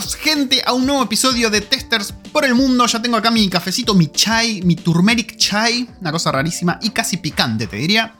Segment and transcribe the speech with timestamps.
[0.00, 2.86] Gente, a un nuevo episodio de Testers por el Mundo.
[2.86, 7.16] Ya tengo acá mi cafecito, mi chai, mi turmeric chai, una cosa rarísima y casi
[7.16, 8.14] picante, te diría.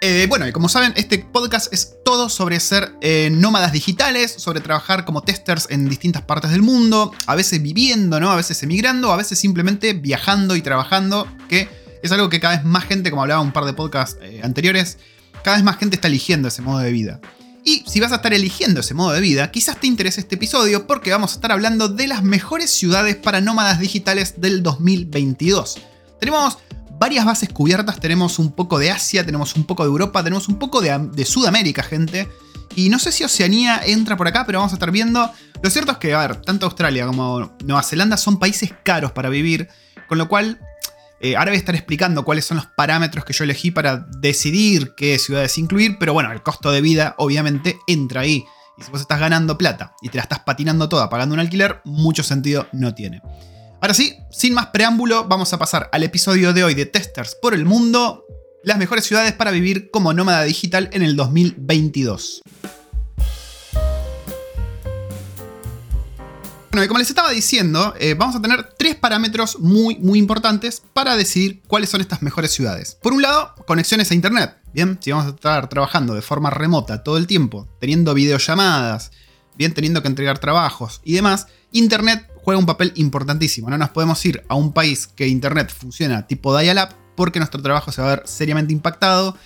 [0.00, 4.60] Eh, bueno, y como saben, este podcast es todo sobre ser eh, nómadas digitales, sobre
[4.60, 8.30] trabajar como testers en distintas partes del mundo, a veces viviendo, ¿no?
[8.30, 11.68] A veces emigrando, a veces simplemente viajando y trabajando, que
[12.02, 14.96] es algo que cada vez más gente, como hablaba un par de podcasts eh, anteriores,
[15.44, 17.20] cada vez más gente está eligiendo ese modo de vida.
[17.68, 20.86] Y si vas a estar eligiendo ese modo de vida, quizás te interese este episodio
[20.86, 25.78] porque vamos a estar hablando de las mejores ciudades para nómadas digitales del 2022.
[26.18, 26.56] Tenemos
[26.98, 30.58] varias bases cubiertas, tenemos un poco de Asia, tenemos un poco de Europa, tenemos un
[30.58, 32.26] poco de, Sudamérica, gente.
[32.74, 35.30] Y no sé si Oceanía entra por acá, pero vamos a estar viendo.
[35.62, 39.28] Lo cierto es que, a ver, tanto Australia como Nueva Zelanda son países caros para
[39.28, 39.68] vivir,
[40.08, 40.58] con lo cual
[41.20, 44.94] eh, ahora voy a estar explicando cuáles son los parámetros que yo elegí para decidir
[44.96, 48.44] qué ciudades incluir, pero bueno, el costo de vida obviamente entra ahí.
[48.76, 51.80] Y si vos estás ganando plata y te la estás patinando toda pagando un alquiler,
[51.84, 53.20] mucho sentido no tiene.
[53.80, 57.54] Ahora sí, sin más preámbulo, vamos a pasar al episodio de hoy de Testers por
[57.54, 58.24] el Mundo,
[58.62, 62.42] las mejores ciudades para vivir como nómada digital en el 2022.
[66.84, 71.16] Y como les estaba diciendo, eh, vamos a tener tres parámetros muy, muy importantes para
[71.16, 72.96] decidir cuáles son estas mejores ciudades.
[73.02, 74.56] Por un lado, conexiones a Internet.
[74.72, 79.12] Bien, si vamos a estar trabajando de forma remota todo el tiempo, teniendo videollamadas,
[79.56, 83.70] bien, teniendo que entregar trabajos y demás, Internet juega un papel importantísimo.
[83.70, 87.90] No nos podemos ir a un país que Internet funciona tipo dial-up porque nuestro trabajo
[87.92, 89.36] se va a ver seriamente impactado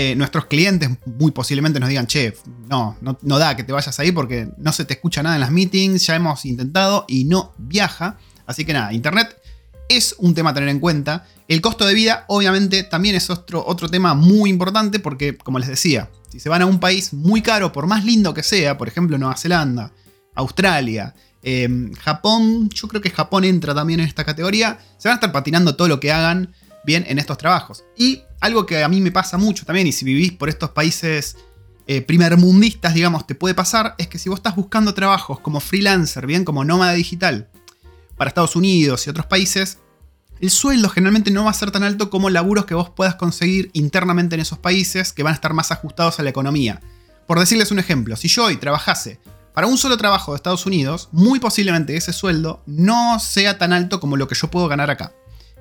[0.00, 2.32] eh, nuestros clientes muy posiblemente nos digan, che,
[2.68, 5.50] no, no, da que te vayas ahí porque no se te escucha nada en las
[5.50, 8.16] meetings, ya hemos intentado y no viaja.
[8.46, 9.36] Así que nada, Internet
[9.88, 11.26] es un tema a tener en cuenta.
[11.48, 15.68] El costo de vida, obviamente, también es otro, otro tema muy importante porque, como les
[15.68, 18.86] decía, si se van a un país muy caro, por más lindo que sea, por
[18.86, 19.90] ejemplo Nueva Zelanda,
[20.36, 25.18] Australia, em, Japón, yo creo que Japón entra también en esta categoría, se van a
[25.18, 26.54] estar patinando todo lo que hagan
[26.84, 27.84] bien en estos trabajos.
[27.96, 31.36] Y algo que a mí me pasa mucho también, y si vivís por estos países
[31.86, 36.26] eh, primermundistas, digamos, te puede pasar, es que si vos estás buscando trabajos como freelancer,
[36.26, 37.48] bien, como nómada digital,
[38.16, 39.78] para Estados Unidos y otros países,
[40.40, 43.70] el sueldo generalmente no va a ser tan alto como laburos que vos puedas conseguir
[43.72, 46.80] internamente en esos países que van a estar más ajustados a la economía.
[47.26, 49.20] Por decirles un ejemplo, si yo hoy trabajase
[49.52, 53.98] para un solo trabajo de Estados Unidos, muy posiblemente ese sueldo no sea tan alto
[53.98, 55.12] como lo que yo puedo ganar acá.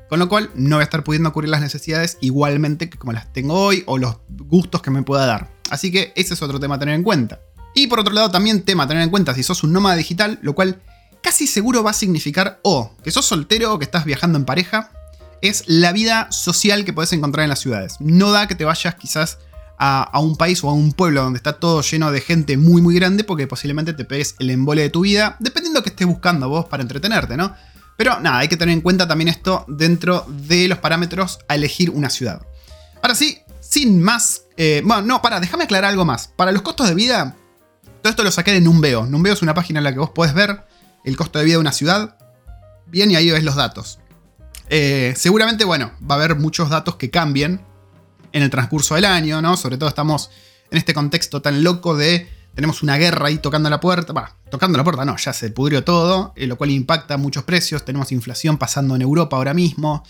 [0.09, 3.31] Con lo cual no voy a estar pudiendo cubrir las necesidades igualmente que como las
[3.33, 5.51] tengo hoy o los gustos que me pueda dar.
[5.69, 7.41] Así que ese es otro tema a tener en cuenta.
[7.75, 10.39] Y por otro lado también tema a tener en cuenta si sos un nómada digital,
[10.41, 10.81] lo cual
[11.21, 14.91] casi seguro va a significar o que sos soltero o que estás viajando en pareja,
[15.41, 17.97] es la vida social que podés encontrar en las ciudades.
[17.99, 19.39] No da que te vayas quizás
[19.77, 22.95] a, un país o a un pueblo donde está todo lleno de gente muy muy
[22.95, 26.49] grande porque posiblemente te pegues el embole de tu vida, dependiendo de que estés buscando
[26.49, 27.53] vos para entretenerte, ¿no?
[27.97, 31.89] Pero nada, hay que tener en cuenta también esto dentro de los parámetros a elegir
[31.89, 32.41] una ciudad.
[33.01, 34.43] Ahora sí, sin más...
[34.55, 36.29] Eh, bueno, no, para, déjame aclarar algo más.
[36.29, 37.35] Para los costos de vida,
[38.01, 39.05] todo esto lo saqué de Numbeo.
[39.05, 40.63] Numbeo es una página en la que vos podés ver
[41.03, 42.17] el costo de vida de una ciudad.
[42.85, 43.99] Bien, y ahí ves los datos.
[44.69, 47.61] Eh, seguramente, bueno, va a haber muchos datos que cambien
[48.31, 49.57] en el transcurso del año, ¿no?
[49.57, 50.29] Sobre todo estamos
[50.69, 54.13] en este contexto tan loco de tenemos una guerra ahí tocando la puerta.
[54.13, 57.85] Va, tocando la puerta, no, ya se pudrió todo, eh, lo cual impacta muchos precios.
[57.85, 60.03] Tenemos inflación pasando en Europa ahora mismo.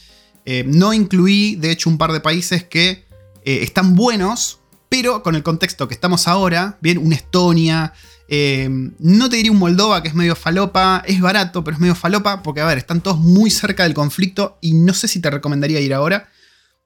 [0.45, 3.05] Eh, no incluí, de hecho, un par de países que
[3.43, 7.91] eh, están buenos, pero con el contexto que estamos ahora, bien, una Estonia,
[8.29, 12.43] no te diría un Moldova que es medio falopa, es barato, pero es medio falopa,
[12.43, 15.81] porque a ver, están todos muy cerca del conflicto y no sé si te recomendaría
[15.81, 16.29] ir ahora,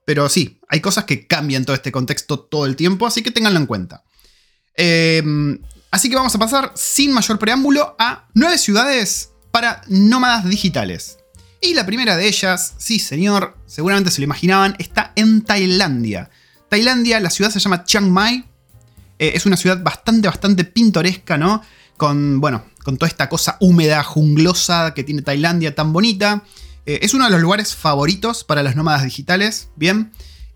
[0.05, 3.59] pero sí, hay cosas que cambian todo este contexto todo el tiempo, así que ténganlo
[3.59, 4.03] en cuenta.
[4.76, 5.59] Em,
[5.92, 11.18] así que vamos a pasar sin mayor preámbulo a nueve ciudades para nómadas digitales.
[11.62, 16.29] Y la primera de ellas, sí señor, seguramente se lo imaginaban, está en Tailandia.
[16.70, 18.46] Tailandia, la ciudad se llama Chiang Mai.
[19.20, 21.62] Eh, es una ciudad bastante, bastante pintoresca, ¿no?
[21.97, 26.44] Con, bueno, con toda esta cosa húmeda, junglosa que tiene Tailandia tan bonita.
[26.88, 30.12] Eh, es uno de los lugares favoritos para los nómadas digitales, ¿bien?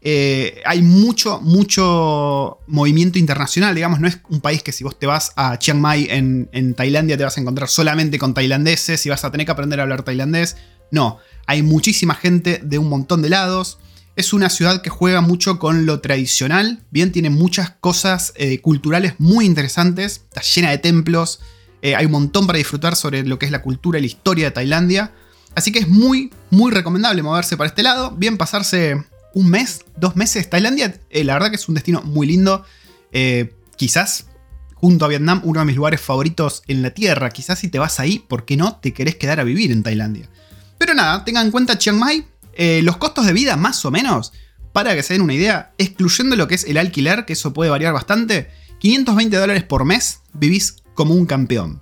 [0.08, 5.08] Eh, hay mucho, mucho movimiento internacional, digamos, no es un país que si vos te
[5.08, 9.26] vas a Chiang Mai en, Tailandia te vas a encontrar solamente con tailandeses y vas
[9.26, 10.58] a tener que aprender a hablar tailandés.
[10.92, 11.18] No,
[11.48, 13.80] hay muchísima gente de un montón de lados.
[14.16, 19.16] Es una ciudad que juega mucho con lo tradicional, bien, tiene muchas cosas eh, culturales
[19.18, 21.40] muy interesantes, está llena de templos,
[21.82, 24.46] eh, hay un montón para disfrutar sobre lo que es la cultura y la historia
[24.46, 25.14] de Tailandia.
[25.56, 29.04] Así que es muy, muy recomendable moverse para este lado, bien pasarse
[29.36, 30.50] un mes, dos meses.
[30.50, 32.66] Tailandia, eh, la verdad que es un destino muy lindo.
[33.12, 34.28] Eh, quizás
[34.74, 37.30] junto a Vietnam, uno de mis lugares favoritos en la Tierra.
[37.30, 40.30] Quizás si te vas ahí, ¿por qué no te querés quedar a vivir en Tailandia?
[40.78, 44.32] Pero nada, tengan en cuenta Chiang Mai, eh, los costos de vida más o menos,
[44.74, 47.70] para que se den una idea, excluyendo lo que es el alquiler, que eso puede
[47.70, 48.50] variar bastante,
[48.80, 51.82] 520 dólares por mes vivís como un campeón.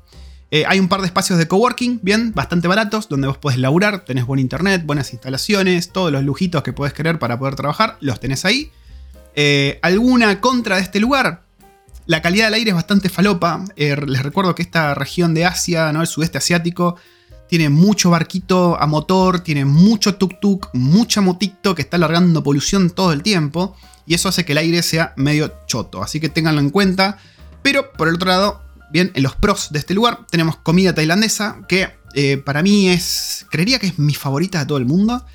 [0.55, 4.05] Eh, hay un par de espacios de coworking, bien, bastante baratos, donde vos podés laburar,
[4.05, 8.19] tenés buen internet, buenas instalaciones, todos los lujitos que podés querer para poder trabajar, los
[8.19, 8.71] tenés ahí.
[9.33, 11.41] Eh, ¿Alguna contra de este lugar?
[12.05, 13.65] La calidad del aire es bastante falopa.
[13.75, 16.01] Eh, les recuerdo que esta región de Asia, ¿no?
[16.01, 16.97] el sudeste asiático,
[17.49, 23.11] tiene mucho barquito a motor, tiene mucho tuk-tuk, mucha motito que está largando polución todo
[23.11, 23.75] el tiempo.
[24.05, 26.03] Y eso hace que el aire sea medio choto.
[26.03, 27.17] Así que ténganlo en cuenta.
[27.63, 28.62] Pero por el otro lado,
[28.93, 33.47] Bien, en los pros de este lugar tenemos comida tailandesa, que eh, para mí es,
[33.49, 35.25] creería que es mi favorita de todo el mundo.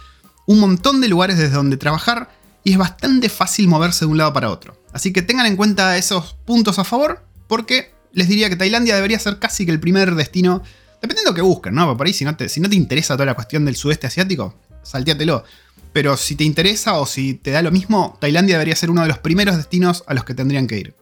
[0.46, 2.30] Un montón de lugares desde donde trabajar
[2.62, 4.80] y es bastante fácil moverse de un lado para otro.
[4.92, 9.18] Así que tengan en cuenta esos puntos a favor, porque les diría que Tailandia debería
[9.18, 10.62] ser casi que el primer destino,
[11.02, 11.96] dependiendo que busquen, ¿no?
[11.96, 14.54] Por ahí, si no, te, si no te interesa toda la cuestión del sudeste asiático,
[14.84, 15.42] salteatelo.
[15.92, 19.08] Pero si te interesa o si te da lo mismo, Tailandia debería ser uno de
[19.08, 20.97] los primeros destinos a los que tendrían que ir.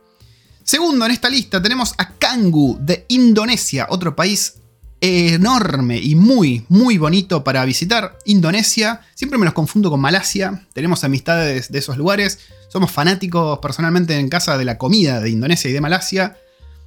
[0.67, 4.55] Segundo en esta lista tenemos a Canggu de Indonesia, otro país
[5.01, 8.19] enorme y muy, muy bonito para visitar.
[8.25, 14.19] Indonesia, siempre me los confundo con Malasia, tenemos amistades de esos lugares, somos fanáticos personalmente
[14.19, 16.37] en casa de la comida de Indonesia y de Malasia.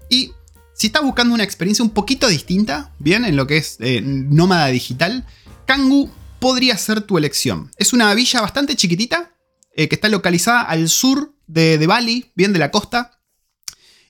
[0.10, 0.34] Y
[0.74, 4.68] si estás buscando una experiencia un poquito distinta, bien, en lo que es eh, nómada
[4.68, 5.26] digital,
[5.66, 7.72] Canggu podría ser tu elección.
[7.78, 9.32] Es una villa bastante chiquitita,
[9.74, 13.19] eh, que está localizada al sur de, de Bali, bien de la costa,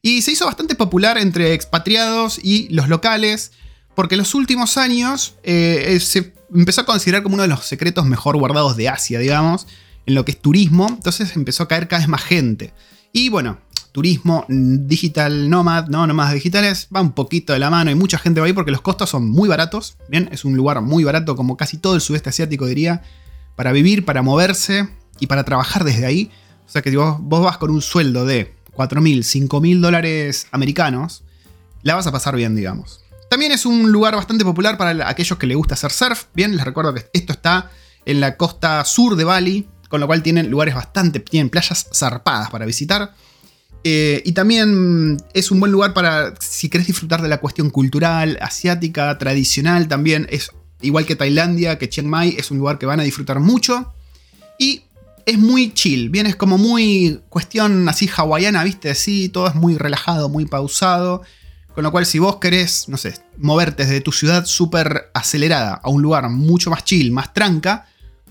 [0.01, 3.51] y se hizo bastante popular entre expatriados y los locales,
[3.96, 8.06] porque en los últimos años eh, se empezó a considerar como uno de los secretos
[8.06, 9.68] mejor guardados de Asia, digamos,
[10.06, 12.74] en lo que es turismo, entonces empezó a caer cada vez más gente.
[13.12, 13.60] Y bueno,
[13.92, 18.40] turismo, digital nomad, no nómadas digitales, va un poquito de la mano y mucha gente
[18.40, 21.57] va ahí porque los costos son muy baratos, bien, es un lugar muy barato como
[21.57, 23.02] casi todo el sudeste asiático diría,
[23.56, 24.88] para vivir, para moverse
[25.19, 26.31] y para trabajar desde ahí.
[26.66, 31.24] O sea que vos, vos vas con un sueldo de 4.000, 5.000 dólares americanos,
[31.84, 33.02] la vas a pasar bien, digamos.
[33.30, 36.28] También es un lugar bastante popular para aquellos que les gusta hacer surf.
[36.34, 37.70] Bien, les recuerdo que esto está
[38.06, 42.50] en la costa sur de Bali, con lo cual tienen lugares bastante, tienen playas zarpadas
[42.52, 43.14] para visitar.
[43.84, 48.38] Eh, y también es un buen lugar para, si querés disfrutar de la cuestión cultural,
[48.42, 53.02] asiática, tradicional, también es igual que Tailandia, que Chiang Mai, es un lugar que van
[53.02, 53.94] a disfrutar mucho.
[54.58, 54.84] Y
[55.30, 59.78] es muy chill, bien, es como muy cuestión así hawaiana, viste, así, todo es muy
[59.78, 61.22] relajado, muy pausado.
[61.74, 65.90] Con lo cual, si vos querés, no sé, moverte desde tu ciudad súper acelerada a
[65.90, 67.88] un lugar mucho más chill, más tranca,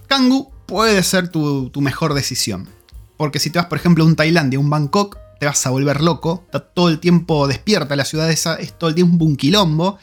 [0.07, 2.69] Kangu puede ser tu, mejor decisión.
[3.17, 6.03] Porque si te vas, por ejemplo, a un Tailandia, un Bangkok, te vas a volver
[6.03, 6.43] loco.
[6.47, 9.99] Está todo el tiempo despierta la ciudad esa, es todo el tiempo un quilombo.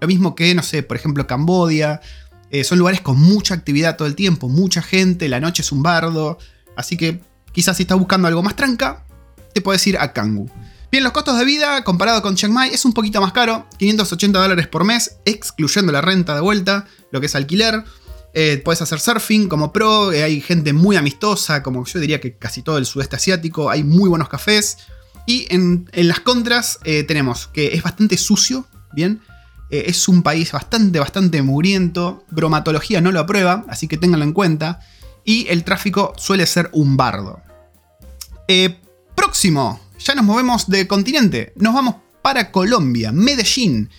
[0.00, 2.00] Lo mismo que, no sé, por ejemplo, Cambodia,
[2.50, 5.82] eh, son lugares con mucha actividad todo el tiempo, mucha gente, la noche es un
[5.82, 6.38] bardo.
[6.76, 7.20] Así que
[7.52, 9.04] quizás si estás buscando algo más tranca,
[9.52, 10.50] te puedes ir a Kangu.
[10.90, 14.40] Bien, los costos de vida comparado con Chiang Mai es un poquito más caro, 580
[14.40, 17.84] dólares por mes, excluyendo la renta de vuelta, lo que es alquiler.
[18.34, 22.36] Eh, puedes hacer surfing como pro, eh, hay gente muy amistosa, como yo diría que
[22.36, 24.78] casi todo el sudeste asiático, hay muy buenos cafés.
[25.26, 29.20] Y en, en las contras tenemos que es bastante sucio, bien,
[29.70, 32.24] eh, es un país bastante, bastante mugriento.
[32.30, 34.80] Bromatología no lo aprueba, así que ténganlo en cuenta.
[35.24, 37.40] Y el tráfico suele ser un bardo.
[38.48, 38.76] Eh,
[39.14, 41.52] próximo, ya nos movemos de continente.
[41.56, 43.90] Nos vamos para Colombia, Medellín.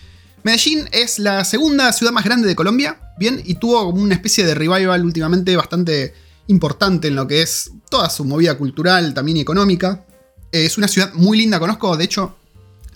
[0.44, 4.56] Medellín es la segunda ciudad más grande de Colombia, bien, y tuvo una especie de
[4.56, 6.14] revival últimamente bastante
[6.48, 10.04] importante en lo que es toda su movida cultural, también económica.
[10.52, 12.36] Eh, es una ciudad muy linda, conozco, de hecho,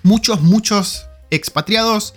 [0.03, 2.15] muchos, muchos expatriados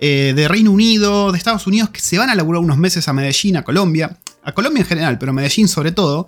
[0.00, 3.12] eh, de Reino Unido, de Estados Unidos, que se van a laburar unos meses a
[3.12, 6.26] Medellín, a Colombia, a Colombia en general, pero Medellín sobre todo.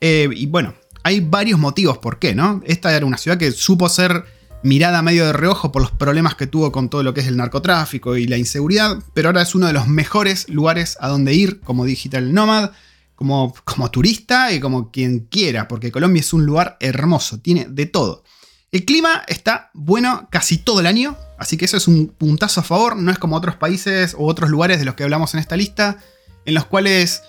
[0.00, 2.62] Eh, y bueno, hay varios motivos por qué, ¿no?
[2.66, 4.24] Esta era una ciudad que supo ser
[4.62, 7.36] mirada medio de reojo por los problemas que tuvo con todo lo que es el
[7.36, 11.60] narcotráfico y la inseguridad, pero ahora es uno de los mejores lugares a donde ir
[11.60, 12.72] como digital nomad,
[13.14, 17.86] como, como turista y como quien quiera, porque Colombia es un lugar hermoso, tiene de
[17.86, 18.24] todo.
[18.70, 22.64] El clima está bueno casi todo el año, así que eso es un puntazo a
[22.64, 25.56] favor, no es como otros países o otros lugares de los que hablamos en esta
[25.56, 25.98] lista,
[26.44, 27.22] en los cuales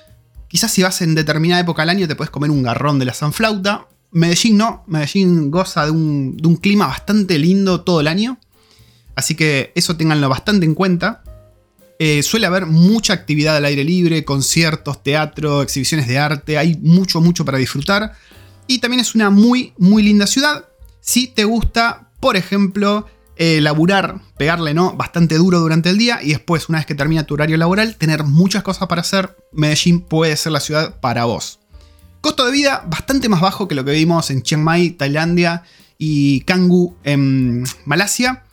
[0.48, 3.14] quizás si vas en determinada época del año te puedes comer un garrón de la
[3.14, 3.88] Sanflauta.
[4.12, 8.40] Medellín no, Medellín goza de un, clima bastante lindo todo el año,
[9.16, 11.24] así que eso tenganlo bastante en cuenta.
[12.00, 17.22] Eh, suele haber mucha actividad al aire libre, conciertos, teatro, exhibiciones de arte, hay mucho,
[17.22, 18.14] mucho para disfrutar.
[18.66, 20.66] Y también es una muy, muy linda ciudad
[21.02, 23.08] si te gusta Por ejemplo,
[23.42, 27.24] eh, laburar, pegarle no, bastante duro durante el día y después, una vez que termina
[27.24, 29.38] tu horario laboral, tener muchas cosas para hacer.
[29.54, 31.62] Medellín puede ser la ciudad para vos.
[32.20, 35.64] Costo de vida bastante más bajo que lo que vimos en Chiang Mai, Tailandia
[35.98, 38.44] y Canggu en Malasia.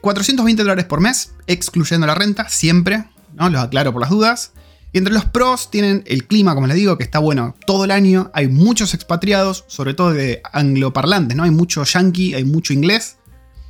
[0.00, 3.04] 420 eh, dólares por mes, excluyendo la renta, siempre,
[3.34, 3.50] ¿no?
[3.50, 4.52] Los aclaro por las dudas.
[4.94, 7.90] Y entre los pros tienen el clima, como les digo, que está bueno todo el
[7.90, 8.30] año.
[8.32, 11.42] Hay muchos expatriados, sobre todo de angloparlantes, ¿no?
[11.42, 13.18] Hay mucho yankee, hay mucho inglés.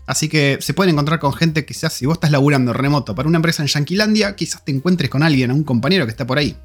[0.06, 3.36] Así que se pueden encontrar con gente, quizás si vos estás laburando remoto para una
[3.36, 6.56] empresa en Yanquilandia, quizás te encuentres con alguien, un compañero que está por ahí.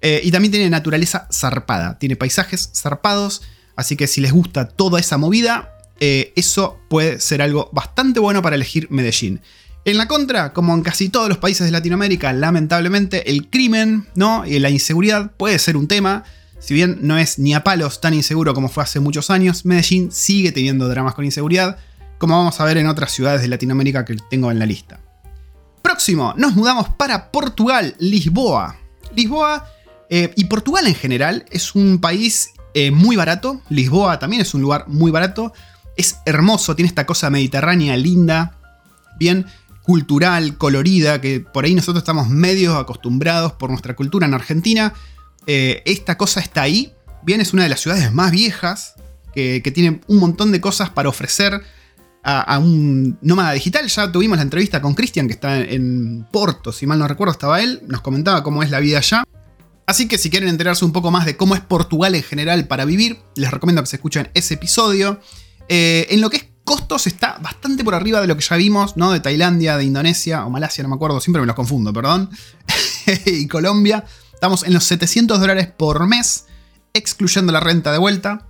[0.00, 3.42] Eh, y también tiene naturaleza zarpada, tiene paisajes zarpados,
[3.76, 8.40] así que si les gusta toda esa movida, eh, eso puede ser algo bastante bueno
[8.40, 9.40] para elegir Medellín.
[9.84, 14.46] En la contra, como en casi todos los países de Latinoamérica, lamentablemente el crimen ¿no?
[14.46, 16.24] y la inseguridad puede ser un tema.
[16.58, 20.12] Si bien no es ni a palos tan inseguro como fue hace muchos años, Medellín
[20.12, 21.78] sigue teniendo dramas con inseguridad
[22.20, 25.00] como vamos a ver en otras ciudades de Latinoamérica que tengo en la lista.
[25.80, 28.76] Próximo, nos mudamos para Portugal, Lisboa.
[29.16, 29.66] Lisboa
[30.10, 33.62] eh, y Portugal en general es un país eh, muy barato.
[33.70, 35.54] Lisboa también es un lugar muy barato.
[35.96, 38.58] Es hermoso, tiene esta cosa mediterránea linda,
[39.18, 39.46] bien
[39.82, 44.92] cultural, colorida, que por ahí nosotros estamos medio acostumbrados por nuestra cultura en Argentina.
[45.46, 46.92] Eh, esta cosa está ahí.
[47.22, 48.94] Bien, es una de las ciudades más viejas,
[49.32, 51.62] que tiene un montón de cosas para ofrecer
[52.22, 53.86] a, un nómada digital.
[53.86, 57.60] Ya tuvimos la entrevista con Cristian, que está en Porto, si mal no recuerdo, estaba
[57.62, 57.82] él.
[57.86, 59.24] Nos comentaba cómo es la vida allá.
[59.86, 62.84] Así que si quieren enterarse un poco más de cómo es Portugal en general para
[62.84, 65.20] vivir, les recomiendo que se escuchen ese episodio.
[65.68, 68.96] Eh, en lo que es costos está bastante por arriba de lo que ya vimos,
[68.96, 69.10] ¿no?
[69.10, 72.30] De Tailandia, de Indonesia o Malasia, no me acuerdo, siempre me los confundo, perdón.
[73.26, 74.04] y Colombia.
[74.32, 76.46] Estamos en los 700 dólares por mes,
[76.94, 78.46] excluyendo la renta de vuelta.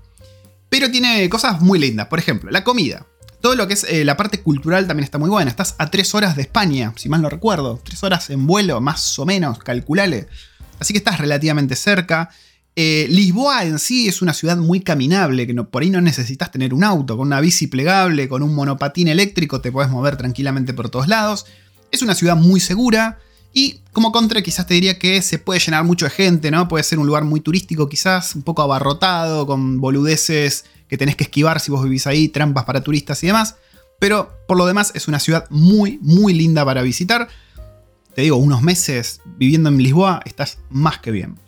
[0.68, 2.08] Pero tiene cosas muy lindas.
[2.08, 3.06] Por ejemplo, la comida.
[3.40, 5.50] Todo lo que es eh, la parte cultural también está muy buena.
[5.50, 7.80] Estás a 3 horas de España, si mal no recuerdo.
[7.82, 10.28] 3 horas en vuelo, más o menos, calculale.
[10.78, 12.30] Así que estás relativamente cerca.
[12.76, 16.74] Eh, Lisboa en sí es una ciudad muy caminable, que por ahí no necesitas tener
[16.74, 17.16] un auto.
[17.16, 21.46] Con una bici plegable, con un monopatín eléctrico, te puedes mover tranquilamente por todos lados.
[21.90, 23.18] Es una ciudad muy segura.
[23.52, 26.68] Y como contra, quizás te diría que se puede llenar mucho de gente, ¿no?
[26.68, 31.24] Puede ser un lugar muy turístico, quizás, un poco abarrotado, con boludeces que tenés que
[31.24, 33.56] esquivar si vos vivís ahí, trampas para turistas y demás.
[33.98, 37.28] Pero por lo demás es una ciudad muy, muy linda para visitar.
[38.14, 41.38] Te digo, unos meses viviendo en Lisboa estás más que bien.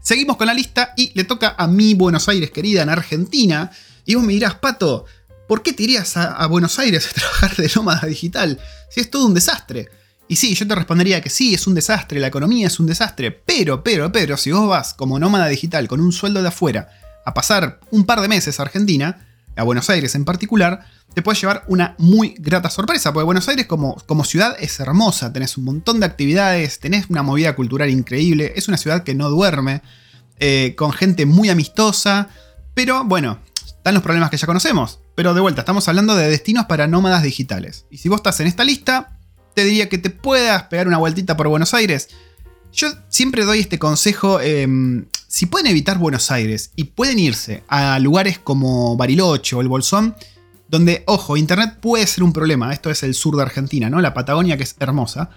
[0.00, 3.70] Seguimos con la lista y le toca a mi Buenos Aires, querida, en Argentina.
[4.06, 5.04] Y vos me dirás, Pato,
[5.46, 8.58] ¿por qué te irías a, Buenos Aires a trabajar de nómada digital?
[8.90, 9.90] Si es todo un desastre.
[10.30, 13.32] Y sí, yo te respondería que sí, es un desastre, la economía es un desastre,
[13.32, 16.88] pero, pero, pero, si vos vas como nómada digital con un sueldo de afuera
[17.26, 21.40] a pasar un par de meses a Argentina, a Buenos Aires en particular, te puedes
[21.40, 25.64] llevar una muy grata sorpresa, porque Buenos Aires como, como ciudad es hermosa, tenés un
[25.64, 29.82] montón de actividades, tenés una movida cultural increíble, es una ciudad que no duerme,
[30.38, 32.28] eh, con gente muy amistosa,
[32.74, 36.66] pero bueno, están los problemas que ya conocemos, pero de vuelta, estamos hablando de destinos
[36.66, 37.86] para nómadas digitales.
[37.90, 39.16] Y si vos estás en esta lista,
[39.60, 42.08] te diría que te puedas pegar una vueltita por Buenos Aires.
[42.72, 47.98] Yo siempre doy este consejo em, si pueden evitar Buenos Aires y pueden irse a
[47.98, 50.14] lugares como Bariloche o el Bolsón,
[50.70, 54.00] donde, ojo, Internet puede ser un problema, esto es el sur de Argentina, ¿no?
[54.00, 55.28] La Patagonia que es hermosa,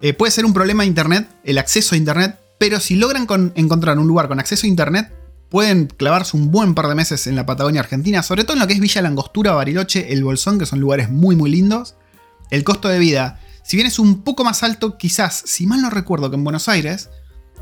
[0.00, 3.26] eh, puede ser un problema Internet, el acceso a Internet, pero si logran
[3.56, 5.12] encontrar un lugar con acceso a Internet,
[5.48, 8.68] pueden clavarse un buen par de meses en la Patagonia Argentina, sobre todo en lo
[8.68, 11.96] que es Villa Langostura, Bariloche, El Bolsón, que son lugares muy muy lindos.
[12.50, 15.88] El costo de vida, si bien es un poco más alto, quizás, si mal no
[15.88, 17.08] recuerdo que en Buenos Aires,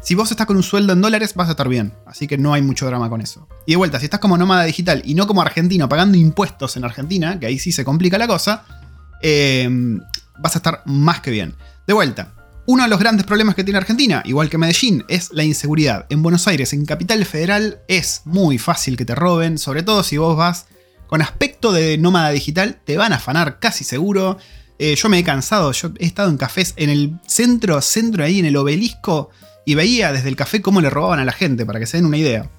[0.03, 1.95] si vos estás con un sueldo en dólares, vas a estar bien.
[2.07, 3.47] Así que no hay mucho drama con eso.
[3.67, 6.85] Y de vuelta, si estás como nómada digital y no como argentino pagando impuestos en
[6.85, 8.65] Argentina, que ahí sí se complica la cosa,
[9.23, 10.01] em,
[10.41, 11.55] vas a estar más que bien.
[11.87, 12.35] De vuelta,
[12.67, 16.07] uno de los grandes problemas que tiene Argentina, igual que Medellín, es la inseguridad.
[16.11, 20.17] En Buenos Aires, en Capital Federal, es muy fácil que te roben, sobre todo si
[20.17, 20.67] vos vas
[21.07, 24.39] con aspecto de nómada digital, te van a afanar casi seguro.
[24.85, 28.41] Eh, yo me he cansado, yo he estado en cafés en el centro, centro ahí,
[28.41, 29.31] en el obelisco
[29.65, 32.07] y veía desde el café cómo le robaban a la gente, para que se den
[32.07, 32.51] una idea.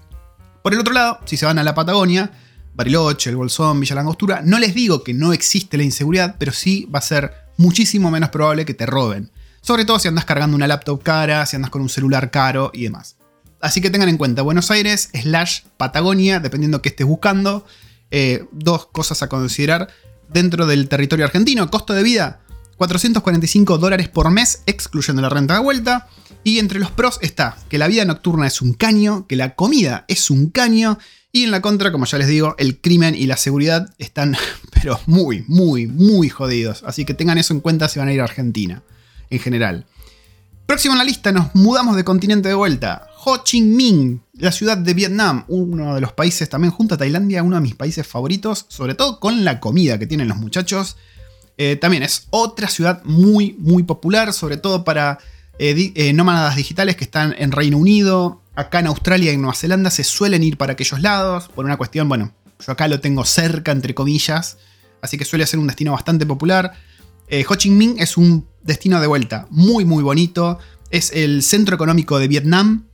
[0.61, 2.31] Por el otro lado, si se van a la Patagonia,
[2.75, 6.87] Bariloche, el Bolsón, Villa Langostura, no les digo que no existe la inseguridad, pero sí
[6.95, 9.29] va a ser muchísimo menos probable que te roben.
[9.59, 12.83] Sobre todo si andas cargando una laptop cara, si andas con un celular caro y
[12.83, 13.17] demás.
[13.59, 17.65] Así que tengan en cuenta, Buenos Aires slash Patagonia, dependiendo qué estés buscando.
[18.11, 19.89] Eh, dos cosas a considerar
[20.33, 21.69] dentro del territorio argentino.
[21.69, 22.41] Costo de vida,
[22.77, 26.07] 445 dólares por mes, excluyendo la renta de vuelta.
[26.43, 30.05] Y entre los pros está que la vida nocturna es un caño, que la comida
[30.07, 30.97] es un caño,
[31.31, 34.35] y en la contra, como ya les digo, el crimen y la seguridad están,
[34.73, 36.83] pero muy, muy, muy jodidos.
[36.85, 38.83] Así que tengan eso en cuenta si van a ir a Argentina,
[39.29, 39.85] en general.
[40.65, 43.07] Próximo en la lista, nos mudamos de continente de vuelta.
[43.25, 47.43] Ho Chi Minh, la ciudad de Vietnam, uno de los países también junto a Tailandia,
[47.43, 50.95] uno de mis países favoritos, sobre todo con la comida que tienen los muchachos.
[51.57, 55.19] Eh, también es otra ciudad muy, muy popular, sobre todo para
[55.59, 58.41] eh, eh, nómadas digitales que están en Reino Unido.
[58.55, 61.75] Acá en Australia y en Nueva Zelanda se suelen ir para aquellos lados, por una
[61.77, 62.31] cuestión, bueno,
[62.65, 64.57] yo acá lo tengo cerca, entre comillas,
[65.01, 66.73] así que suele ser un destino bastante popular.
[67.49, 70.59] Ho Chi Minh es un destino de vuelta muy, muy bonito.
[70.89, 72.85] Es el centro económico de Vietnam,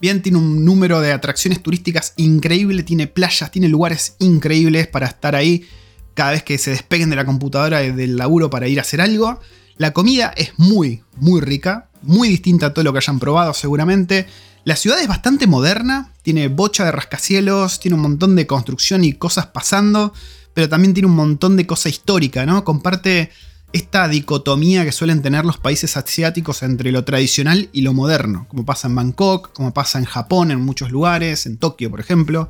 [0.00, 5.34] Bien, tiene un número de atracciones turísticas increíble, tiene playas, tiene lugares increíbles para estar
[5.34, 5.66] ahí
[6.14, 9.00] cada vez que se despeguen de la computadora y del laburo para ir a hacer
[9.00, 9.40] algo.
[9.76, 14.28] La comida es muy, muy rica, muy distinta a todo lo que hayan probado seguramente.
[14.62, 19.14] La ciudad es bastante moderna, tiene bocha de rascacielos, tiene un montón de construcción y
[19.14, 20.12] cosas pasando,
[20.54, 22.62] pero también tiene un montón de cosa histórica, ¿no?
[22.62, 23.30] Comparte
[23.72, 28.64] esta dicotomía que suelen tener los países asiáticos entre lo tradicional y lo moderno, como
[28.64, 32.48] pasa en Bangkok, como pasa en Japón en muchos lugares, en Tokio por ejemplo.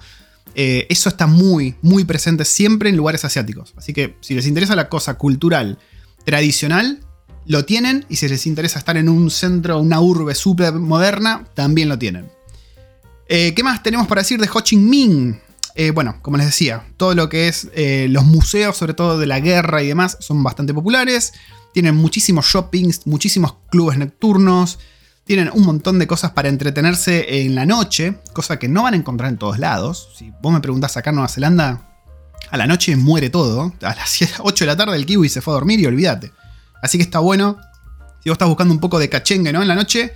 [0.55, 3.75] Eh, eso está muy, muy presente siempre en lugares asiáticos.
[3.77, 5.79] Así que si les interesa la cosa cultural
[6.25, 7.01] tradicional,
[7.47, 8.07] lo tienen.
[8.09, 12.31] Y si les interesa estar en un centro, una urbe súper moderna, también lo tienen.
[13.29, 15.39] Eh, ¿Qué más tenemos para decir de Ho Chi Minh?
[15.81, 19.27] Eh, bueno, como les decía, todo lo que es eh, los museos, sobre todo de
[19.27, 21.35] la guerra y demás, son bastante populares.
[21.73, 24.81] Tienen muchísimos shoppings, muchísimos clubes nocturnos.
[25.23, 28.97] Tienen un montón de cosas para entretenerse en la noche, cosa que no van a
[28.97, 30.09] encontrar en todos lados.
[30.19, 31.89] Si vos me preguntás acá en Nueva Zelanda,
[32.51, 33.73] a la noche muere todo.
[33.81, 36.33] A las 8 de la tarde el kiwi se fue a dormir y olvídate.
[36.83, 37.57] Así que está bueno.
[38.25, 39.63] Si vos estás buscando un poco de cachengue ¿no?
[39.63, 40.13] en la noche,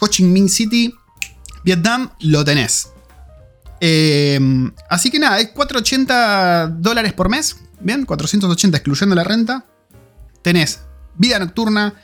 [0.00, 0.94] Ho Chi Minh City,
[1.62, 2.93] Vietnam, lo tenés.
[3.80, 7.56] Em, así que nada, es 480 dólares por mes.
[7.80, 9.66] Bien, 480 excluyendo la renta.
[10.42, 10.80] Tenés
[11.16, 11.94] vida nocturna,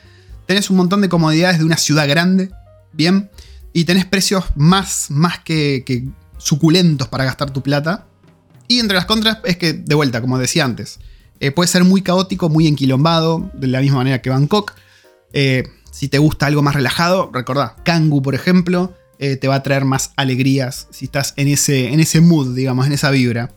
[0.45, 2.51] tenés un montón de comodidades de una ciudad grande.
[2.93, 3.29] Bien,
[3.73, 8.05] y tenés precios más, más que, suculentos para gastar tu plata.
[8.67, 10.99] Y entre las contras es que, de vuelta, como decía antes,
[11.39, 14.73] eh, puede ser muy caótico, muy enquilombado, de la misma manera que Bangkok.
[15.33, 19.63] Eh, si te gusta algo más relajado, recordá, Kangu, por ejemplo, eh, te va a
[19.63, 23.53] traer más alegrías si estás en ese, en ese mood, digamos, en esa vibra.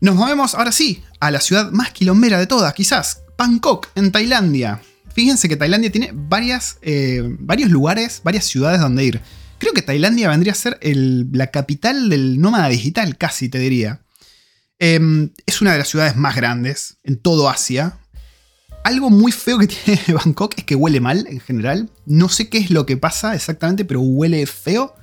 [0.00, 4.82] Nos movemos ahora sí a la ciudad más quilombera de todas, quizás, Bangkok, en Tailandia.
[5.14, 9.20] Fíjense que Tailandia tiene varias, eh, varios lugares, varias ciudades donde ir.
[9.58, 14.00] Creo que Tailandia vendría a ser la capital del nómada digital, casi te diría.
[14.80, 17.96] Em, es una de las ciudades más grandes en todo Asia.
[18.84, 21.90] Algo muy feo que tiene Bangkok es que huele mal en general.
[22.06, 24.94] No sé qué es lo que pasa exactamente, pero huele feo.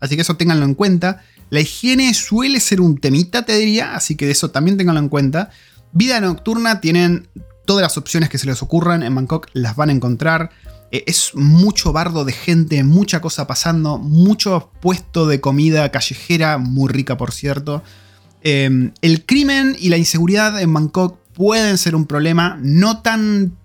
[0.00, 1.22] Así que eso ténganlo en cuenta.
[1.50, 5.08] La higiene suele ser un temita, te diría, así que de eso también ténganlo en
[5.08, 5.50] cuenta.
[5.92, 7.28] Vida nocturna tienen
[7.66, 10.50] todas las opciones que se les ocurran en Bangkok, las van a encontrar.
[10.92, 16.88] Eh, es mucho bardo de gente, mucha cosa pasando, mucho puesto de comida callejera, muy
[16.88, 17.82] rica por cierto.
[18.42, 23.56] Eh, el crimen y la inseguridad en Bangkok pueden ser un problema, no tan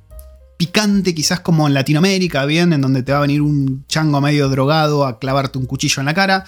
[0.57, 4.49] picante quizás como en Latinoamérica, bien, en donde te va a venir un chango medio
[4.49, 6.45] drogado a clavarte un cuchillo en la cara.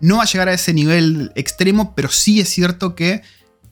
[0.00, 3.22] No va a llegar a ese nivel extremo, pero sí es cierto que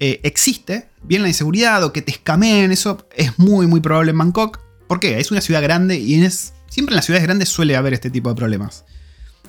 [0.01, 4.19] eh, existe, bien la inseguridad o que te escameen, eso es muy muy probable en
[4.19, 4.61] Bangkok.
[4.89, 5.21] ¿Por qué?
[5.21, 8.31] Es una ciudad grande y es, siempre en las ciudades grandes suele haber este tipo
[8.31, 8.85] de problemas.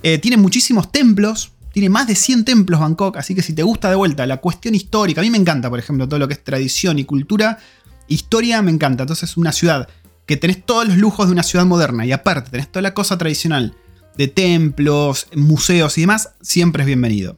[0.03, 3.89] Eh, tiene muchísimos templos, tiene más de 100 templos Bangkok, así que si te gusta
[3.89, 6.43] de vuelta la cuestión histórica, a mí me encanta, por ejemplo, todo lo que es
[6.43, 7.59] tradición y cultura,
[8.07, 9.03] historia me encanta.
[9.03, 9.87] Entonces, una ciudad
[10.25, 13.17] que tenés todos los lujos de una ciudad moderna y aparte tenés toda la cosa
[13.17, 13.75] tradicional
[14.17, 17.37] de templos, museos y demás, siempre es bienvenido.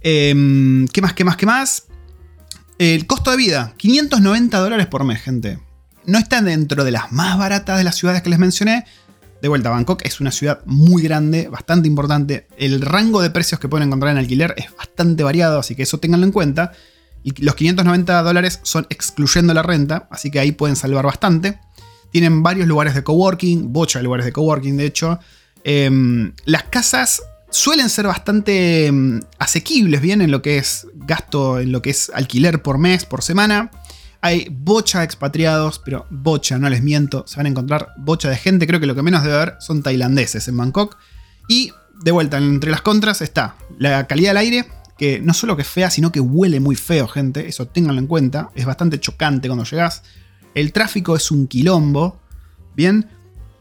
[0.00, 1.84] Em, ¿Qué más, qué más, qué más?
[2.78, 5.58] El costo de vida, 590 dólares por mes, gente.
[6.06, 8.84] No está dentro de las más baratas de las ciudades que les mencioné,
[9.40, 12.48] de vuelta, Bangkok es una ciudad muy grande, bastante importante.
[12.56, 15.98] El rango de precios que pueden encontrar en alquiler es bastante variado, así que eso
[15.98, 16.72] ténganlo en cuenta.
[17.22, 21.60] Y los 590 dólares son excluyendo la renta, así que ahí pueden salvar bastante.
[22.10, 25.18] Tienen varios lugares de coworking, bocha de lugares de coworking de hecho.
[25.62, 31.72] Em, las casas suelen ser bastante em, asequibles, bien, en lo que es gasto, en
[31.72, 33.70] lo que es alquiler por mes, por semana.
[34.20, 37.24] Hay bocha de expatriados, pero bocha, no les miento.
[37.26, 38.66] Se van a encontrar bocha de gente.
[38.66, 40.96] Creo que lo que menos debe haber son tailandeses en Bangkok.
[41.48, 45.62] Y de vuelta, entre las contras está la calidad del aire, que no solo que
[45.62, 47.48] es fea, sino que huele muy feo, gente.
[47.48, 48.50] Eso ténganlo en cuenta.
[48.54, 50.02] Es bastante chocante cuando llegas.
[50.54, 52.20] El tráfico es un quilombo.
[52.74, 53.08] Bien.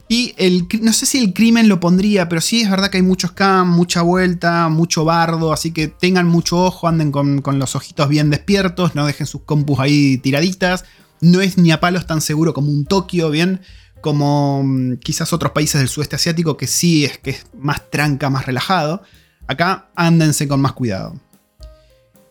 [0.10, 3.04] Y el, no sé si el crimen lo pondría, pero sí es verdad que hay
[3.04, 7.76] muchos scam, mucha vuelta, mucho bardo, así que tengan mucho ojo, anden con, con, los
[7.76, 10.86] ojitos bien despiertos, no dejen sus compus ahí tiraditas.
[11.20, 13.62] No es ni a palos tan seguro como un Tokio, bien,
[14.02, 18.30] como mm, quizás otros países del sudeste asiático que sí es que es más tranca,
[18.30, 19.02] más relajado.
[19.48, 21.20] Acá ándense con más cuidado.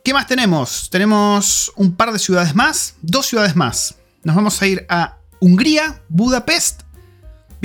[0.05, 0.89] ¿Qué más tenemos?
[0.89, 3.97] Tenemos un par de ciudades más, dos ciudades más.
[4.23, 6.83] Nos vamos a ir a Hungría, Budapest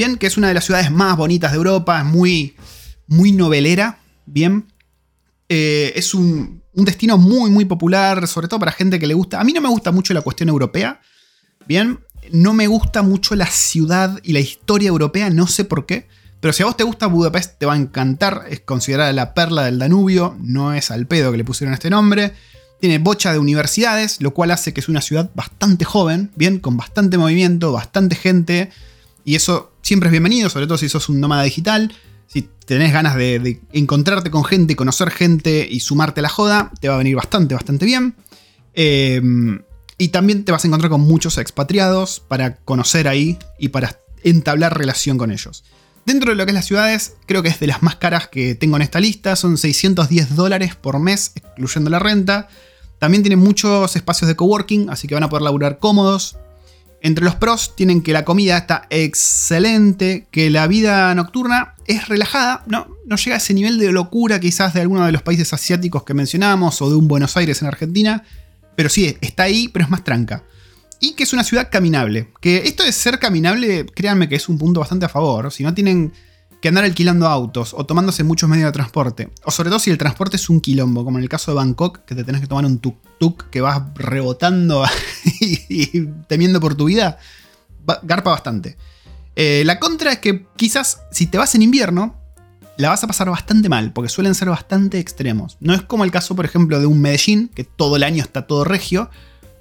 [0.01, 2.55] Bien, que es una de las ciudades más bonitas de Europa, es muy,
[3.05, 3.99] muy novelera.
[4.25, 4.65] Bien,
[5.47, 9.39] eh, es un, destino muy, muy popular, sobre todo para gente que le gusta.
[9.39, 11.01] A mí no me gusta mucho la cuestión europea.
[11.67, 11.99] Bien,
[12.31, 16.07] no me gusta mucho la ciudad y la historia europea, no sé por qué.
[16.39, 18.45] Pero si a vos te gusta Budapest, te va a encantar.
[18.49, 22.33] Es considerada la perla del Danubio, no es al pedo que le pusieron este nombre.
[22.79, 26.75] Tiene bocha de universidades, lo cual hace que es una ciudad bastante joven, bien, con
[26.75, 28.71] bastante movimiento, bastante gente.
[29.23, 31.93] Y eso siempre es bienvenido, sobre todo si sos un nómada digital.
[32.27, 36.87] Si tenés ganas de, encontrarte con gente, conocer gente y sumarte a la joda, te
[36.87, 38.15] va a venir bastante, bastante bien.
[38.73, 39.61] Em,
[39.97, 44.77] y también te vas a encontrar con muchos expatriados para conocer ahí y para entablar
[44.77, 45.63] relación con ellos.
[46.05, 48.55] Dentro de lo que es las ciudades, creo que es de las más caras que
[48.55, 49.35] tengo en esta lista.
[49.35, 52.47] Son 610 dólares por mes, excluyendo la renta.
[52.97, 56.37] También tiene muchos espacios de coworking, así que van a poder laburar cómodos.
[57.03, 62.63] Entre los pros tienen que la comida está excelente, que la vida nocturna es relajada,
[62.67, 66.03] no, no llega a ese nivel de locura quizás de alguno de los países asiáticos
[66.03, 68.23] que mencionamos o de un Buenos Aires en Argentina,
[68.75, 70.43] pero sí, está ahí, pero es más tranca.
[70.99, 74.59] Y que es una ciudad caminable, que esto de ser caminable, créanme que es un
[74.59, 76.13] punto bastante a favor, si no tienen
[76.61, 79.29] que andar alquilando autos o tomándose muchos medios de transporte.
[79.43, 82.05] O sobre todo si el transporte es un quilombo, como en el caso de Bangkok,
[82.05, 84.85] que te tenés que tomar un tuk-tuk que vas rebotando
[85.41, 87.17] y, temiendo por tu vida.
[88.03, 88.77] Garpa bastante.
[89.35, 92.15] Eh, la contra es que quizás si te vas en invierno,
[92.77, 95.57] la vas a pasar bastante mal, porque suelen ser bastante extremos.
[95.59, 98.45] No es como el caso, por ejemplo, de un Medellín, que todo el año está
[98.45, 99.09] todo regio.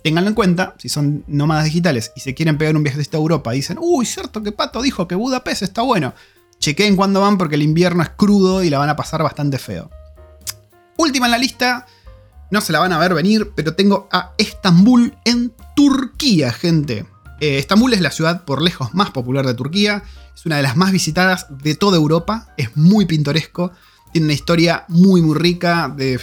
[0.05, 3.53] Ténganlo en cuenta, si son nómadas digitales y se quieren pegar un viaje a Europa
[3.53, 6.13] dicen, uy, cierto que Pato dijo que Budapest está bueno
[6.61, 9.90] chequeen cuándo van porque el invierno es crudo y la van a pasar bastante feo.
[10.96, 11.87] Última en la lista,
[12.51, 17.07] no se la van a ver venir, pero tengo a Estambul en Turquía, gente.
[17.40, 20.03] Eh, Estambul es la ciudad por lejos más popular de Turquía,
[20.35, 23.73] es una de las más visitadas de toda Europa, es muy pintoresco,
[24.12, 26.20] tiene una historia muy muy rica de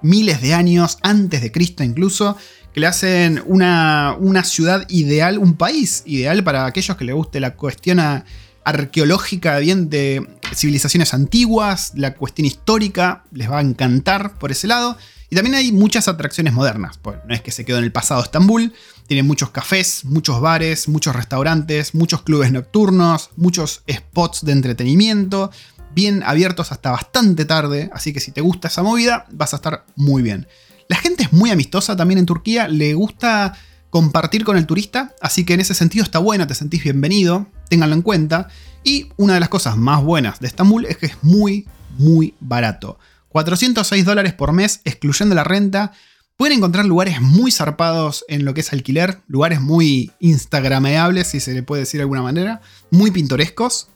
[0.00, 2.36] miles de años antes de Cristo incluso,
[2.72, 7.40] que le hacen una, una ciudad ideal, un país ideal para aquellos que les guste
[7.40, 8.24] la cuestión a
[8.68, 14.96] arqueológica bien de civilizaciones antiguas, la cuestión histórica les va a encantar por ese lado.
[15.30, 16.98] Y también hay muchas atracciones modernas.
[16.98, 18.72] Pues no es que se quedó en el pasado Estambul.
[19.06, 25.50] Tiene muchos cafés, muchos bares, muchos restaurantes, muchos clubes nocturnos, muchos spots de entretenimiento,
[25.94, 27.90] bien abiertos hasta bastante tarde.
[27.94, 30.46] Así que si te gusta esa movida, vas a estar muy bien.
[30.88, 32.68] La gente es muy amistosa también en Turquía.
[32.68, 33.54] Le gusta
[33.90, 37.94] compartir con el turista, así que en ese sentido está buena, te sentís bienvenido, ténganlo
[37.94, 38.48] en cuenta.
[38.84, 42.98] Y una de las cosas más buenas de Estambul es que es muy, muy barato.
[43.28, 45.92] 406 dólares por mes, excluyendo la renta.
[46.36, 51.52] Pueden encontrar lugares muy zarpados en lo que es alquiler, lugares muy instagrameables, si se
[51.52, 53.88] le puede decir de alguna manera, muy pintorescos.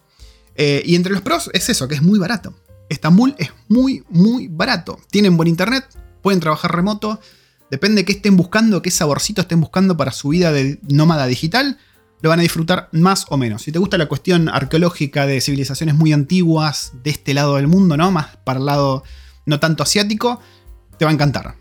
[0.57, 2.55] Eh, y entre los pros es eso, que es muy barato.
[2.89, 4.99] Estambul es muy, muy barato.
[5.11, 5.87] Tienen buen internet,
[6.21, 7.21] pueden trabajar remoto,
[7.73, 11.79] Depende de qué estén buscando, qué saborcito estén buscando para su vida de nómada digital,
[12.21, 13.63] lo van a disfrutar más o menos.
[13.63, 17.97] Si te gusta la cuestión arqueológica de civilizaciones muy antiguas de este lado del mundo,
[17.97, 18.11] ¿no?
[18.11, 19.05] Más para el lado
[19.47, 20.39] no tanto asiático,
[20.99, 21.55] te va a encantar.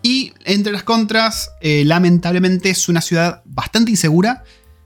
[0.00, 4.44] Y entre las contras, eh, lamentablemente es una ciudad bastante insegura.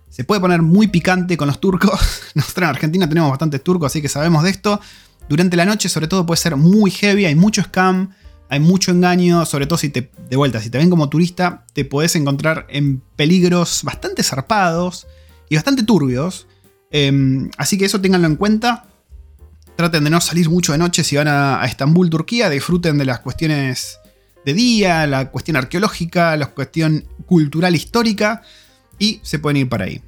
[0.08, 1.92] Se puede poner muy picante con los turcos.
[2.34, 4.80] Nosotros en Argentina tenemos bastantes turcos, así que sabemos de esto.
[5.28, 8.10] Durante la noche, sobre todo, puede ser muy heavy, hay mucho scam
[8.52, 11.86] hay mucho engaño, sobre todo si te, de vuelta, si te ven como turista, te
[11.86, 15.06] podés encontrar en peligros bastante zarpados
[15.48, 16.46] y bastante turbios.
[16.90, 18.84] Em, así que eso ténganlo en cuenta.
[19.74, 22.50] Traten de no salir mucho de noche si van a, Estambul, Turquía.
[22.50, 24.00] Disfruten de las cuestiones
[24.44, 28.42] de día, la cuestión arqueológica, la cuestión cultural histórica.
[28.98, 30.02] Y se pueden ir para ahí.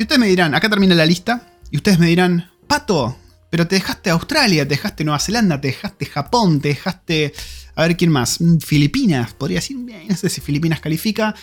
[0.00, 1.46] Y ustedes me dirán, acá termina la lista.
[1.70, 3.16] Y ustedes me dirán, Pato,
[3.50, 7.32] pero te dejaste Australia, te dejaste Nueva Zelanda, te dejaste Japón, te dejaste
[7.74, 8.40] a ver quién más.
[8.40, 9.76] Mm, Filipinas, podría decir.
[9.76, 11.34] No sé si Filipinas califica.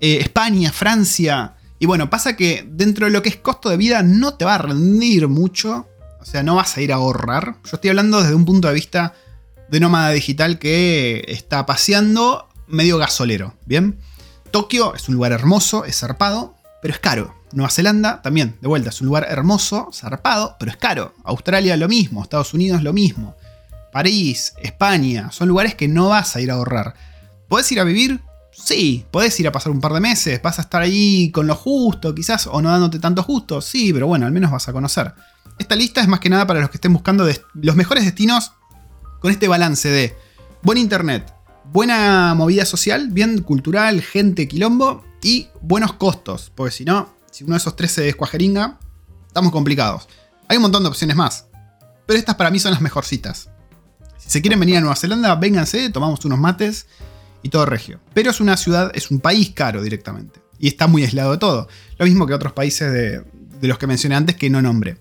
[0.00, 1.54] Eh, España, Francia.
[1.78, 4.56] Y bueno, pasa que dentro de lo que es costo de vida no te va
[4.56, 5.88] a rendir mucho.
[6.20, 7.56] O sea, no vas a ir a ahorrar.
[7.64, 9.14] Yo estoy hablando desde un punto de vista
[9.68, 13.54] de nómada digital que está paseando medio gasolero.
[13.66, 13.98] Bien.
[14.50, 17.34] Tokio es un lugar hermoso, es zarpado, pero es caro.
[17.52, 21.14] Nueva Zelanda, también, de vuelta, es un lugar hermoso, zarpado, pero es caro.
[21.24, 23.36] Australia lo mismo, Estados Unidos lo mismo.
[23.94, 26.94] París, España, son lugares que no vas a ir a ahorrar.
[27.46, 28.20] ¿Podés ir a vivir?
[28.50, 31.54] Sí, podés ir a pasar un par de meses, vas a estar ahí con lo
[31.54, 35.14] justo, quizás, o no dándote tanto justo, sí, pero bueno, al menos vas a conocer.
[35.60, 38.54] Esta lista es más que nada para los que estén buscando los mejores destinos
[39.20, 40.16] con este balance de
[40.62, 41.32] buen internet,
[41.72, 47.52] buena movida social, bien cultural, gente, quilombo y buenos costos, porque si no, si uno
[47.52, 48.80] de esos tres se descuajeringa,
[49.28, 50.08] estamos complicados.
[50.48, 51.46] Hay un montón de opciones más,
[52.06, 53.50] pero estas para mí son las mejorcitas.
[54.18, 56.86] Si se quieren venir a Nueva Zelanda, vénganse, tomamos unos mates
[57.42, 58.00] y todo regio.
[58.14, 60.40] Pero es una ciudad, es un país caro directamente.
[60.58, 61.68] Y está muy aislado de todo.
[61.98, 63.22] Lo mismo que otros países de,
[63.60, 64.98] los que mencioné antes que no nombré.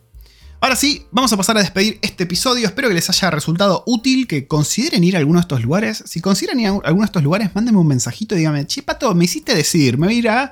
[0.60, 2.66] Ahora sí, vamos a pasar a despedir este episodio.
[2.68, 6.04] Espero que les haya resultado útil, que consideren ir a alguno de estos lugares.
[6.06, 9.14] Si consideran ir a alguno de estos lugares, mándenme un mensajito y díganme, che, Pato,
[9.14, 10.52] me hiciste decir, me voy a ir a,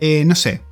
[0.00, 0.62] eh, no sé,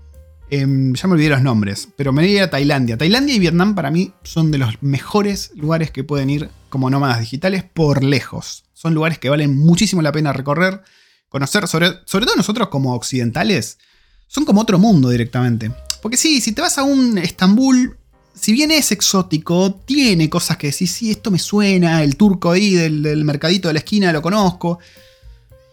[0.50, 2.96] em, ya me olvidé los nombres, pero me voy a Tailandia.
[2.96, 7.20] Tailandia y Vietnam para mí son de los mejores lugares que pueden ir como nómadas
[7.20, 8.64] digitales por lejos.
[8.74, 10.82] Son lugares que valen muchísimo la pena recorrer,
[11.28, 13.78] conocer, sobre, sobre todo nosotros como occidentales,
[14.26, 15.70] son como otro mundo directamente.
[16.02, 17.96] Porque sí, si te vas a un Estambul,
[18.34, 22.74] si bien es exótico, tiene cosas que decís, sí, esto me suena, el turco ahí
[22.74, 24.78] del, mercadito de la esquina lo conozco.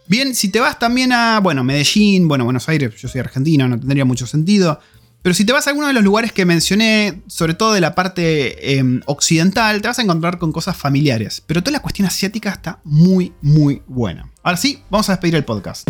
[0.08, 3.78] Bien, si te vas también a, bueno, Medellín, bueno, Buenos Aires, yo soy argentino, no
[3.78, 4.78] tendría mucho sentido.
[5.22, 7.96] Pero si te vas a alguno de los lugares que mencioné, sobre todo de la
[7.96, 11.42] parte em, occidental, te vas a encontrar con cosas familiares.
[11.44, 14.30] Pero toda la cuestión asiática está muy, muy buena.
[14.44, 15.88] Ahora sí, vamos a despedir el podcast.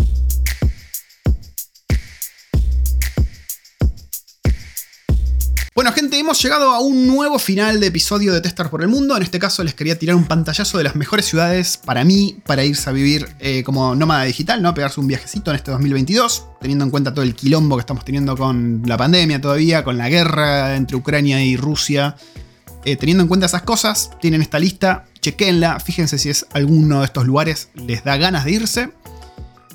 [6.13, 9.15] Hemos llegado a un nuevo final de episodio de Testar por el Mundo.
[9.17, 12.63] En este caso, les quería tirar un pantallazo de las mejores ciudades para mí, para
[12.63, 14.73] irse a vivir eh, como nómada digital, ¿no?
[14.73, 18.37] Pegarse un viajecito en este 2022, teniendo en cuenta todo el quilombo que estamos teniendo
[18.37, 22.15] con la pandemia todavía, con la guerra entre Ucrania y Rusia.
[22.85, 27.05] Eh, teniendo en cuenta esas cosas, tienen esta lista, chequenla, fíjense si es alguno de
[27.05, 28.89] estos lugares les da ganas de irse.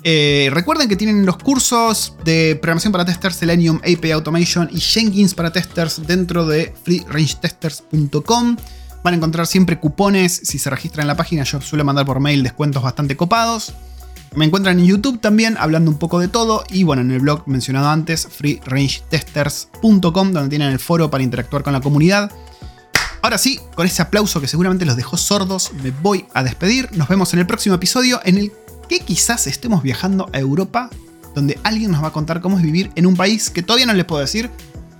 [0.05, 5.33] Eh, recuerden que tienen los cursos de programación para testers, Selenium, API Automation y Jenkins
[5.33, 8.57] para testers dentro de freerangetesters.com.
[9.03, 11.43] Van a encontrar siempre cupones si se registran en la página.
[11.43, 13.73] Yo suelo mandar por mail descuentos bastante copados.
[14.35, 16.63] Me encuentran en YouTube también hablando un poco de todo.
[16.69, 21.73] Y bueno, en el blog mencionado antes, freerangetesters.com, donde tienen el foro para interactuar con
[21.73, 22.31] la comunidad.
[23.21, 26.89] Ahora sí, con ese aplauso que seguramente los dejó sordos, me voy a despedir.
[26.91, 28.51] Nos vemos en el próximo episodio en el
[28.87, 30.89] que quizás estemos viajando a Europa,
[31.35, 33.93] donde alguien nos va a contar cómo es vivir en un país que todavía no
[33.93, 34.49] les puedo decir,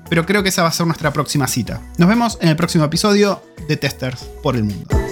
[0.09, 1.81] pero creo que esa va a ser nuestra próxima cita.
[1.97, 5.02] Nos vemos en el próximo episodio de Testers por el Mundo.